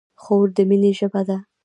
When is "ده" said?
1.27-1.37